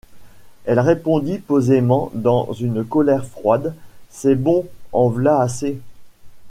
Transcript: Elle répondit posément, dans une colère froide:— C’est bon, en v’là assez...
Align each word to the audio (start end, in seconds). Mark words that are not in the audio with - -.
Elle 0.65 0.79
répondit 0.79 1.37
posément, 1.37 2.09
dans 2.15 2.51
une 2.53 2.83
colère 2.83 3.23
froide:— 3.23 3.75
C’est 4.09 4.33
bon, 4.33 4.65
en 4.93 5.09
v’là 5.09 5.37
assez... 5.41 5.79